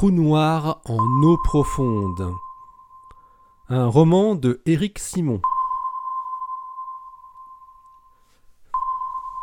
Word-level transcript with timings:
trou 0.00 0.10
noir 0.10 0.80
en 0.86 1.22
eau 1.22 1.36
profonde. 1.36 2.34
Un 3.68 3.86
roman 3.86 4.34
de 4.34 4.62
Éric 4.64 4.98
Simon. 4.98 5.42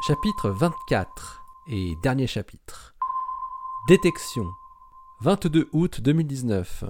Chapitre 0.08 0.50
24 0.50 1.44
et 1.68 1.96
dernier 2.02 2.26
chapitre. 2.26 2.96
Détection. 3.88 4.52
22 5.22 5.70
août 5.74 6.02
2019. 6.02 6.86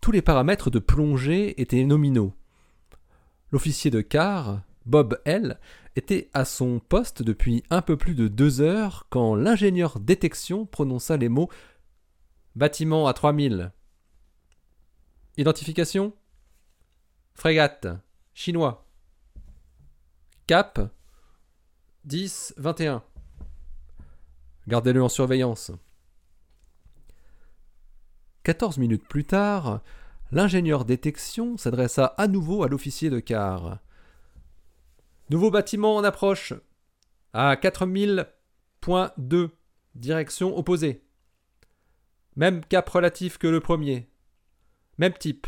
Tous 0.00 0.12
les 0.12 0.22
paramètres 0.22 0.70
de 0.70 0.78
plongée 0.78 1.60
étaient 1.60 1.84
nominaux. 1.84 2.32
L'officier 3.52 3.90
de 3.90 4.00
quart, 4.00 4.62
Bob 4.86 5.20
L., 5.26 5.60
était 5.96 6.30
à 6.32 6.44
son 6.44 6.78
poste 6.80 7.22
depuis 7.22 7.64
un 7.70 7.82
peu 7.82 7.96
plus 7.96 8.14
de 8.14 8.28
deux 8.28 8.60
heures 8.60 9.06
quand 9.10 9.34
l'ingénieur 9.34 10.00
détection 10.00 10.66
prononça 10.66 11.16
les 11.16 11.28
mots 11.28 11.48
Bâtiment 12.56 13.06
à 13.06 13.12
3000. 13.14 13.72
Identification? 15.36 16.12
Frégate. 17.34 17.86
Chinois. 18.34 18.86
Cap 20.46 20.80
10 22.04 22.54
21. 22.56 23.04
Gardez-le 24.66 25.02
en 25.02 25.08
surveillance. 25.08 25.70
14 28.42 28.78
minutes 28.78 29.06
plus 29.06 29.24
tard, 29.24 29.80
l'ingénieur 30.32 30.84
détection 30.84 31.56
s'adressa 31.56 32.06
à 32.16 32.26
nouveau 32.26 32.62
à 32.62 32.68
l'officier 32.68 33.10
de 33.10 33.20
quart. 33.20 33.78
Nouveau 35.30 35.50
bâtiment 35.52 35.96
en 35.96 36.04
approche. 36.04 36.52
À 37.32 37.54
4000.2. 37.54 39.50
Direction 39.94 40.56
opposée. 40.58 41.04
Même 42.36 42.64
cap 42.64 42.88
relatif 42.88 43.38
que 43.38 43.46
le 43.46 43.60
premier. 43.60 44.10
Même 44.98 45.14
type. 45.14 45.46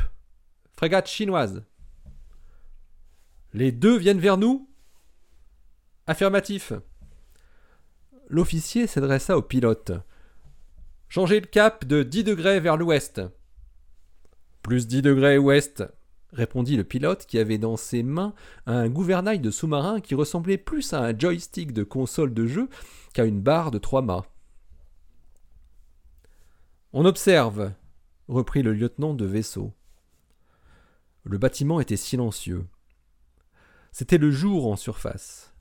Frégate 0.77 1.09
chinoise. 1.09 1.65
Les 3.53 3.73
deux 3.73 3.99
viennent 3.99 4.21
vers 4.21 4.39
nous 4.39 4.69
Affirmatif. 6.07 6.73
L'officier 8.29 8.87
s'adressa 8.87 9.37
au 9.37 9.43
pilote. 9.43 9.93
Changez 11.09 11.41
le 11.41 11.47
cap 11.47 11.85
de 11.85 12.03
10 12.03 12.25
degrés 12.25 12.61
vers 12.61 12.77
l'ouest. 12.77 13.21
Plus 14.63 14.87
10 14.87 15.03
degrés 15.03 15.39
ouest, 15.39 15.85
répondit 16.33 16.77
le 16.77 16.85
pilote 16.85 17.27
qui 17.27 17.39
avait 17.39 17.59
dans 17.59 17.77
ses 17.77 18.03
mains 18.03 18.35
un 18.67 18.89
gouvernail 18.89 19.41
de 19.41 19.51
sous-marin 19.51 20.01
qui 20.01 20.15
ressemblait 20.15 20.59
plus 20.59 20.93
à 20.93 21.01
un 21.01 21.19
joystick 21.19 21.73
de 21.73 21.85
console 21.85 22.35
de 22.35 22.47
jeu 22.47 22.69
qu'à 23.15 23.25
une 23.25 23.41
barre 23.41 23.71
de 23.71 23.79
trois 23.79 24.03
mâts. 24.03 24.25
On 26.93 27.05
observe, 27.05 27.73
reprit 28.29 28.63
le 28.63 28.73
lieutenant 28.73 29.15
de 29.15 29.25
vaisseau. 29.25 29.73
Le 31.25 31.39
bâtiment 31.39 31.81
était 31.81 31.97
silencieux. 31.97 32.67
C'était 33.93 34.19
le 34.19 34.31
jour 34.31 34.67
en 34.67 34.77
surface. 34.77 35.53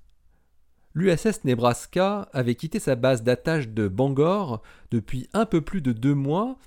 L'USS 0.94 1.46
Nebraska 1.46 2.30
avait 2.34 2.56
quitté 2.56 2.80
sa 2.80 2.96
base 2.96 3.24
d'attache 3.24 3.70
de 3.70 3.88
Bangor 3.88 4.62
depuis 4.90 5.30
un 5.34 5.46
peu 5.46 5.62
plus 5.62 5.82
de 5.82 5.94
deux 5.94 6.16
mois 6.16 6.58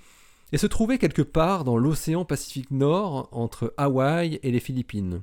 et 0.55 0.57
se 0.57 0.69
trouvait 0.69 0.99
quelque 0.99 1.21
part 1.21 1.65
dans 1.65 1.77
l'océan 1.77 2.25
Pacifique 2.25 2.71
Nord 2.71 3.29
entre 3.33 3.75
Hawaï 3.77 4.39
et 4.45 4.53
les 4.53 4.61
Philippines. 4.61 5.23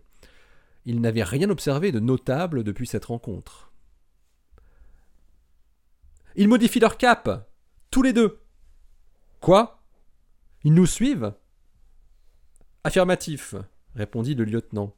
Il 0.84 1.00
n'avait 1.00 1.24
rien 1.24 1.50
observé 1.50 1.94
de 1.94 2.02
notable 2.02 2.66
depuis 2.66 2.86
cette 2.86 3.06
rencontre. 3.06 3.72
Ils 6.36 6.50
modifient 6.50 6.82
leur 6.82 6.98
cap 6.98 7.50
Tous 7.92 8.02
les 8.02 8.12
deux 8.12 8.42
Quoi? 9.40 9.82
Ils 10.66 10.74
nous 10.74 10.86
suivent? 10.86 11.34
Affirmatif, 12.84 13.56
répondit 13.96 14.36
le 14.36 14.44
lieutenant. 14.44 14.98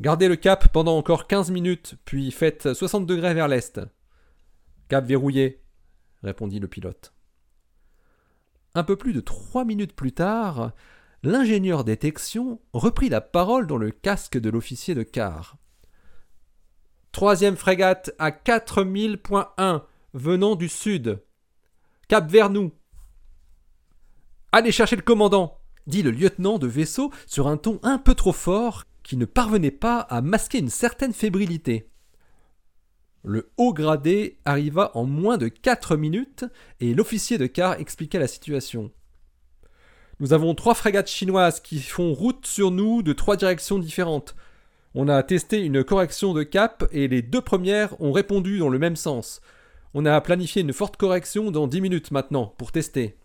Gardez 0.00 0.28
le 0.28 0.36
cap 0.36 0.72
pendant 0.72 0.96
encore 0.96 1.26
quinze 1.26 1.50
minutes, 1.50 1.96
puis 2.04 2.30
faites 2.30 2.74
soixante 2.74 3.06
degrés 3.06 3.34
vers 3.34 3.48
l'est. 3.48 3.80
Cap 4.86 5.04
verrouillé, 5.04 5.64
répondit 6.22 6.60
le 6.60 6.68
pilote. 6.68 7.12
Un 8.74 8.84
peu 8.84 8.96
plus 8.96 9.12
de 9.12 9.20
trois 9.20 9.64
minutes 9.64 9.94
plus 9.94 10.12
tard, 10.12 10.72
l'ingénieur 11.22 11.84
détection 11.84 12.60
reprit 12.72 13.10
la 13.10 13.20
parole 13.20 13.66
dans 13.66 13.76
le 13.76 13.90
casque 13.90 14.38
de 14.38 14.48
l'officier 14.48 14.94
de 14.94 15.02
quart. 15.02 15.56
Troisième 17.12 17.56
frégate 17.56 18.12
à 18.18 18.30
4000.1, 18.30 19.82
venant 20.14 20.56
du 20.56 20.68
sud. 20.68 21.22
Cap 22.08 22.30
vers 22.30 22.48
nous. 22.48 22.72
Allez 24.52 24.72
chercher 24.72 24.96
le 24.96 25.02
commandant, 25.02 25.58
dit 25.86 26.02
le 26.02 26.10
lieutenant 26.10 26.58
de 26.58 26.66
vaisseau 26.66 27.12
sur 27.26 27.48
un 27.48 27.58
ton 27.58 27.78
un 27.82 27.98
peu 27.98 28.14
trop 28.14 28.32
fort 28.32 28.84
qui 29.02 29.18
ne 29.18 29.26
parvenait 29.26 29.70
pas 29.70 30.00
à 30.00 30.22
masquer 30.22 30.58
une 30.58 30.70
certaine 30.70 31.12
fébrilité. 31.12 31.91
Le 33.24 33.50
haut 33.56 33.72
gradé 33.72 34.38
arriva 34.44 34.90
en 34.94 35.04
moins 35.04 35.38
de 35.38 35.48
quatre 35.48 35.96
minutes 35.96 36.44
et 36.80 36.92
l'officier 36.94 37.38
de 37.38 37.46
quart 37.46 37.78
expliqua 37.80 38.18
la 38.18 38.26
situation. 38.26 38.90
Nous 40.18 40.32
avons 40.32 40.54
trois 40.54 40.74
frégates 40.74 41.10
chinoises 41.10 41.60
qui 41.60 41.80
font 41.80 42.14
route 42.14 42.46
sur 42.46 42.70
nous 42.70 43.02
de 43.02 43.12
trois 43.12 43.36
directions 43.36 43.78
différentes. 43.78 44.34
On 44.94 45.08
a 45.08 45.22
testé 45.22 45.60
une 45.60 45.84
correction 45.84 46.34
de 46.34 46.42
cap 46.42 46.84
et 46.92 47.08
les 47.08 47.22
deux 47.22 47.40
premières 47.40 48.00
ont 48.00 48.12
répondu 48.12 48.58
dans 48.58 48.68
le 48.68 48.78
même 48.78 48.96
sens. 48.96 49.40
On 49.94 50.04
a 50.04 50.20
planifié 50.20 50.62
une 50.62 50.72
forte 50.72 50.96
correction 50.96 51.50
dans 51.50 51.66
dix 51.66 51.80
minutes 51.80 52.10
maintenant 52.10 52.54
pour 52.58 52.72
tester. 52.72 53.16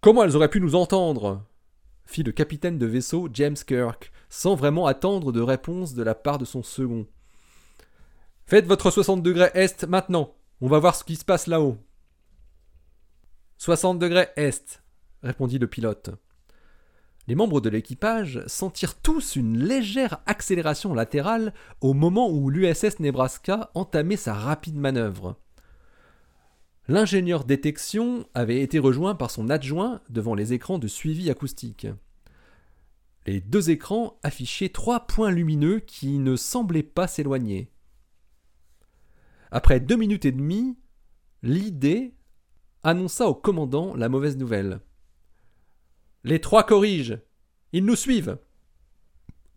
Comment 0.00 0.24
elles 0.24 0.36
auraient 0.36 0.50
pu 0.50 0.60
nous 0.60 0.74
entendre? 0.74 1.44
fit 2.06 2.22
le 2.22 2.32
capitaine 2.32 2.78
de 2.78 2.86
vaisseau 2.86 3.28
James 3.34 3.56
Kirk, 3.66 4.10
sans 4.30 4.54
vraiment 4.54 4.86
attendre 4.86 5.30
de 5.30 5.42
réponse 5.42 5.92
de 5.92 6.02
la 6.02 6.14
part 6.14 6.38
de 6.38 6.46
son 6.46 6.62
second. 6.62 7.06
Faites 8.48 8.64
votre 8.64 8.90
60 8.90 9.22
degrés 9.22 9.50
est 9.52 9.84
maintenant. 9.84 10.32
On 10.62 10.68
va 10.68 10.78
voir 10.78 10.96
ce 10.96 11.04
qui 11.04 11.16
se 11.16 11.24
passe 11.26 11.48
là-haut. 11.48 11.76
60 13.58 13.98
degrés 13.98 14.28
est, 14.36 14.82
répondit 15.22 15.58
le 15.58 15.66
pilote. 15.66 16.08
Les 17.26 17.34
membres 17.34 17.60
de 17.60 17.68
l'équipage 17.68 18.42
sentirent 18.46 18.94
tous 18.94 19.36
une 19.36 19.58
légère 19.58 20.22
accélération 20.24 20.94
latérale 20.94 21.52
au 21.82 21.92
moment 21.92 22.30
où 22.30 22.48
l'USS 22.48 23.00
Nebraska 23.00 23.70
entamait 23.74 24.16
sa 24.16 24.32
rapide 24.32 24.76
manœuvre. 24.76 25.36
L'ingénieur 26.88 27.44
détection 27.44 28.26
avait 28.32 28.62
été 28.62 28.78
rejoint 28.78 29.14
par 29.14 29.30
son 29.30 29.50
adjoint 29.50 30.00
devant 30.08 30.34
les 30.34 30.54
écrans 30.54 30.78
de 30.78 30.88
suivi 30.88 31.28
acoustique. 31.28 31.86
Les 33.26 33.42
deux 33.42 33.68
écrans 33.68 34.18
affichaient 34.22 34.70
trois 34.70 35.00
points 35.00 35.32
lumineux 35.32 35.80
qui 35.80 36.18
ne 36.18 36.34
semblaient 36.34 36.82
pas 36.82 37.08
s'éloigner. 37.08 37.70
Après 39.50 39.80
deux 39.80 39.96
minutes 39.96 40.24
et 40.24 40.32
demie, 40.32 40.76
l'idée 41.42 42.14
annonça 42.82 43.26
au 43.26 43.34
commandant 43.34 43.94
la 43.96 44.08
mauvaise 44.08 44.36
nouvelle. 44.36 44.80
Les 46.24 46.40
trois 46.40 46.64
corrigent. 46.64 47.18
Ils 47.72 47.84
nous 47.84 47.96
suivent. 47.96 48.38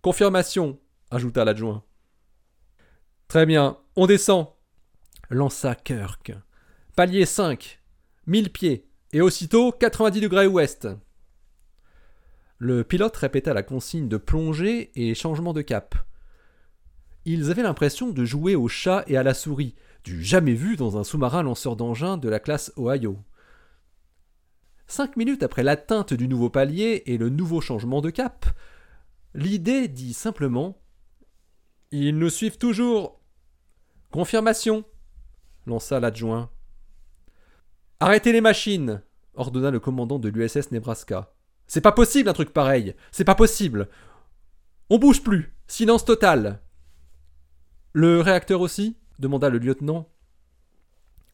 Confirmation, 0.02 0.80
ajouta 1.10 1.46
l'adjoint. 1.46 1.84
Très 3.28 3.46
bien, 3.46 3.78
on 3.96 4.08
descend, 4.08 4.48
lança 5.30 5.76
Kirk. 5.76 6.34
Palier 6.96 7.26
5, 7.26 7.82
1000 8.28 8.52
pieds, 8.52 8.90
et 9.14 9.22
aussitôt 9.22 9.72
90 9.72 10.22
degrés 10.22 10.48
ouest. 10.48 10.88
Le 12.58 12.84
pilote 12.84 13.16
répéta 13.16 13.54
la 13.54 13.64
consigne 13.64 14.08
de 14.08 14.18
plongée 14.18 14.92
et 14.96 15.16
changement 15.16 15.54
de 15.54 15.62
cap. 15.62 15.96
Ils 17.26 17.52
avaient 17.52 17.64
l'impression 17.64 18.10
de 18.10 18.26
jouer 18.26 18.56
au 18.56 18.68
chat 18.68 19.04
et 19.08 19.18
à 19.18 19.24
la 19.24 19.34
souris, 19.34 19.76
du 20.04 20.24
jamais 20.24 20.54
vu 20.54 20.76
dans 20.76 20.98
un 20.98 21.04
sous-marin 21.04 21.44
lanceur 21.44 21.76
d'engins 21.76 22.18
de 22.18 22.30
la 22.30 22.40
classe 22.40 22.74
Ohio. 22.78 23.20
Cinq 24.88 25.16
minutes 25.16 25.44
après 25.44 25.64
l'atteinte 25.64 26.14
du 26.14 26.28
nouveau 26.28 26.50
palier 26.50 27.04
et 27.06 27.18
le 27.18 27.30
nouveau 27.30 27.62
changement 27.62 28.02
de 28.02 28.10
cap, 28.10 28.46
l'idée 29.36 29.88
dit 29.88 30.14
simplement 30.14 30.82
Ils 31.92 32.18
nous 32.18 32.30
suivent 32.30 32.58
toujours. 32.58 33.22
Confirmation, 34.12 34.84
lança 35.68 36.00
l'adjoint. 36.00 36.50
Arrêtez 38.00 38.32
les 38.34 38.42
machines, 38.42 39.02
ordonna 39.36 39.70
le 39.70 39.80
commandant 39.80 40.18
de 40.20 40.28
l'USS 40.28 40.72
Nebraska. 40.72 41.34
C'est 41.68 41.82
pas 41.82 41.92
possible 41.92 42.28
un 42.28 42.34
truc 42.34 42.52
pareil, 42.52 42.96
c'est 43.12 43.24
pas 43.24 43.36
possible. 43.36 43.88
On 44.90 44.98
bouge 44.98 45.22
plus, 45.22 45.56
silence 45.68 46.04
total. 46.04 46.62
Le 47.94 48.22
réacteur 48.22 48.62
aussi 48.62 48.96
demanda 49.20 49.50
le 49.50 49.58
lieutenant. 49.58 50.08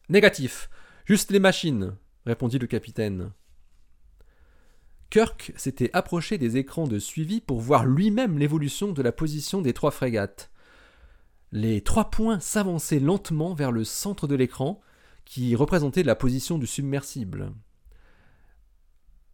Négatif. 0.08 0.68
Juste 1.04 1.30
les 1.30 1.38
machines, 1.38 1.96
répondit 2.26 2.58
le 2.58 2.66
capitaine. 2.66 3.30
Kirk 5.10 5.52
s'était 5.56 5.90
approché 5.94 6.36
des 6.36 6.56
écrans 6.56 6.88
de 6.88 6.98
suivi 6.98 7.40
pour 7.40 7.60
voir 7.60 7.86
lui-même 7.86 8.38
l'évolution 8.38 8.92
de 8.92 9.02
la 9.02 9.12
position 9.12 9.62
des 9.62 9.72
trois 9.72 9.92
frégates. 9.92 10.50
Les 11.52 11.80
trois 11.80 12.10
points 12.10 12.40
s'avançaient 12.40 13.00
lentement 13.00 13.54
vers 13.54 13.72
le 13.72 13.84
centre 13.84 14.26
de 14.26 14.34
l'écran, 14.34 14.80
qui 15.24 15.54
représentait 15.54 16.02
la 16.02 16.16
position 16.16 16.58
du 16.58 16.66
submersible. 16.66 17.52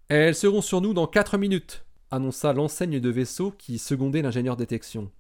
Elles 0.09 0.35
seront 0.35 0.61
sur 0.61 0.81
nous 0.81 0.93
dans 0.93 1.07
quatre 1.07 1.39
minutes, 1.39 1.87
annonça 2.11 2.53
l'enseigne 2.53 3.01
de 3.01 3.09
vaisseau 3.09 3.51
qui 3.51 3.79
secondait 3.79 4.23
l'ingénieur 4.23 4.57
détection. 4.57 5.11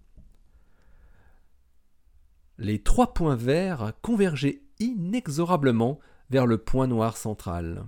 Les 2.59 2.83
trois 2.83 3.15
points 3.15 3.37
verts 3.37 3.93
convergeaient 4.03 4.63
inexorablement 4.79 5.99
vers 6.31 6.47
le 6.47 6.59
point 6.59 6.87
noir 6.87 7.17
central. 7.17 7.85